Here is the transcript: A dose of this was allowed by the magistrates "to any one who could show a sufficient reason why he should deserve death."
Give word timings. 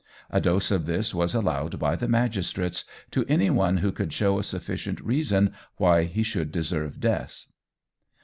A 0.31 0.41
dose 0.41 0.71
of 0.71 0.87
this 0.87 1.13
was 1.13 1.35
allowed 1.35 1.77
by 1.77 1.95
the 1.95 2.07
magistrates 2.07 2.85
"to 3.11 3.23
any 3.29 3.51
one 3.51 3.77
who 3.77 3.91
could 3.91 4.11
show 4.11 4.39
a 4.39 4.43
sufficient 4.43 4.99
reason 4.99 5.53
why 5.77 6.05
he 6.05 6.23
should 6.23 6.51
deserve 6.51 6.99
death." 6.99 7.45